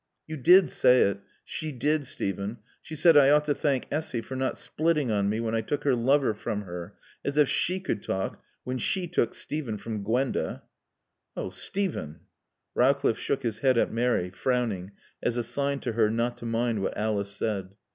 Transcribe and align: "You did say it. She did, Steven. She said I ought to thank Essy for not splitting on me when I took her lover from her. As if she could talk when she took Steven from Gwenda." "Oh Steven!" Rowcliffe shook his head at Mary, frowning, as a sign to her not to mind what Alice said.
"You 0.25 0.35
did 0.35 0.71
say 0.71 1.03
it. 1.03 1.19
She 1.45 1.71
did, 1.71 2.07
Steven. 2.07 2.57
She 2.81 2.95
said 2.95 3.15
I 3.15 3.29
ought 3.29 3.45
to 3.45 3.53
thank 3.53 3.85
Essy 3.91 4.19
for 4.19 4.35
not 4.35 4.57
splitting 4.57 5.11
on 5.11 5.29
me 5.29 5.39
when 5.39 5.53
I 5.53 5.61
took 5.61 5.83
her 5.83 5.93
lover 5.93 6.33
from 6.33 6.63
her. 6.63 6.95
As 7.23 7.37
if 7.37 7.47
she 7.47 7.79
could 7.79 8.01
talk 8.01 8.41
when 8.63 8.79
she 8.79 9.05
took 9.05 9.35
Steven 9.35 9.77
from 9.77 10.01
Gwenda." 10.01 10.63
"Oh 11.37 11.51
Steven!" 11.51 12.21
Rowcliffe 12.73 13.19
shook 13.19 13.43
his 13.43 13.59
head 13.59 13.77
at 13.77 13.93
Mary, 13.93 14.31
frowning, 14.31 14.91
as 15.21 15.37
a 15.37 15.43
sign 15.43 15.81
to 15.81 15.91
her 15.91 16.09
not 16.09 16.35
to 16.37 16.47
mind 16.47 16.81
what 16.81 16.97
Alice 16.97 17.29
said. 17.35 17.75